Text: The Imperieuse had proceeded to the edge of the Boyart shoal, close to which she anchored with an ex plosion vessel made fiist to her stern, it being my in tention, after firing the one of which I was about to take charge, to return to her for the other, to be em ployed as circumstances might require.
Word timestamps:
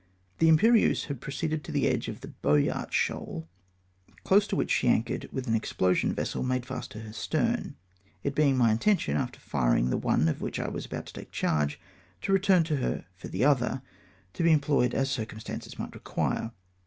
The 0.39 0.47
Imperieuse 0.49 1.03
had 1.09 1.21
proceeded 1.21 1.63
to 1.63 1.71
the 1.71 1.85
edge 1.87 2.07
of 2.07 2.21
the 2.21 2.29
Boyart 2.29 2.91
shoal, 2.91 3.47
close 4.23 4.47
to 4.47 4.55
which 4.55 4.71
she 4.71 4.87
anchored 4.87 5.29
with 5.31 5.45
an 5.45 5.53
ex 5.53 5.71
plosion 5.73 6.11
vessel 6.11 6.41
made 6.41 6.63
fiist 6.63 6.87
to 6.89 7.01
her 7.01 7.13
stern, 7.13 7.75
it 8.23 8.33
being 8.33 8.57
my 8.57 8.71
in 8.71 8.79
tention, 8.79 9.15
after 9.15 9.39
firing 9.39 9.91
the 9.91 9.97
one 9.97 10.27
of 10.27 10.41
which 10.41 10.59
I 10.59 10.69
was 10.69 10.87
about 10.87 11.05
to 11.05 11.13
take 11.13 11.31
charge, 11.31 11.79
to 12.23 12.33
return 12.33 12.63
to 12.63 12.77
her 12.77 13.05
for 13.13 13.27
the 13.27 13.45
other, 13.45 13.83
to 14.33 14.41
be 14.41 14.51
em 14.51 14.59
ployed 14.59 14.95
as 14.95 15.11
circumstances 15.11 15.77
might 15.77 15.93
require. 15.93 16.51